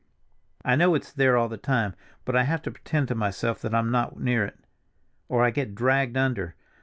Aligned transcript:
I 0.65 0.75
know 0.75 0.95
it's 0.95 1.13
there 1.13 1.37
all 1.37 1.47
the 1.47 1.57
time, 1.59 1.93
but 2.25 2.35
I 2.35 2.45
have 2.45 2.63
to 2.63 2.71
pretend 2.71 3.07
to 3.09 3.13
myself 3.13 3.61
that 3.61 3.75
I'm 3.75 3.91
not 3.91 4.19
near 4.19 4.43
it, 4.43 4.57
or 5.29 5.43
I 5.45 5.51
get 5.51 5.75
dragged 5.75 6.17
under. 6.17 6.55